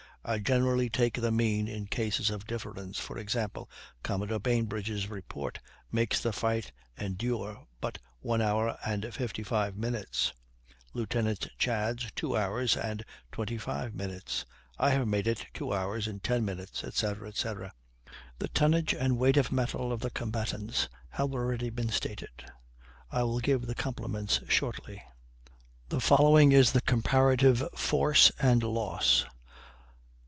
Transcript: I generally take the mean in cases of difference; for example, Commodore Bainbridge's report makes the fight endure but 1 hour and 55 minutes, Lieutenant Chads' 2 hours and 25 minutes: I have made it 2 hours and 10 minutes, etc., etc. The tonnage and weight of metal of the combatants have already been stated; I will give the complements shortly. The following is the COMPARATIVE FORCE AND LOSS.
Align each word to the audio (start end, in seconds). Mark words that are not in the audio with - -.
I 0.23 0.37
generally 0.37 0.87
take 0.87 1.19
the 1.19 1.31
mean 1.31 1.67
in 1.67 1.87
cases 1.87 2.29
of 2.29 2.45
difference; 2.45 2.99
for 2.99 3.17
example, 3.17 3.67
Commodore 4.03 4.37
Bainbridge's 4.39 5.07
report 5.09 5.57
makes 5.91 6.19
the 6.21 6.31
fight 6.31 6.71
endure 6.95 7.65
but 7.81 7.97
1 8.19 8.39
hour 8.39 8.77
and 8.85 9.11
55 9.11 9.75
minutes, 9.75 10.31
Lieutenant 10.93 11.47
Chads' 11.57 12.11
2 12.13 12.37
hours 12.37 12.77
and 12.77 13.03
25 13.31 13.95
minutes: 13.95 14.45
I 14.77 14.91
have 14.91 15.07
made 15.07 15.25
it 15.25 15.47
2 15.55 15.73
hours 15.73 16.07
and 16.07 16.21
10 16.23 16.45
minutes, 16.45 16.83
etc., 16.83 17.27
etc. 17.29 17.73
The 18.37 18.49
tonnage 18.49 18.93
and 18.93 19.17
weight 19.17 19.37
of 19.37 19.51
metal 19.51 19.91
of 19.91 20.01
the 20.01 20.11
combatants 20.11 20.87
have 21.09 21.33
already 21.33 21.71
been 21.71 21.89
stated; 21.89 22.45
I 23.11 23.23
will 23.23 23.39
give 23.39 23.65
the 23.65 23.73
complements 23.73 24.39
shortly. 24.47 25.01
The 25.89 25.99
following 25.99 26.51
is 26.51 26.73
the 26.73 26.81
COMPARATIVE 26.81 27.69
FORCE 27.75 28.31
AND 28.39 28.61
LOSS. 28.61 29.25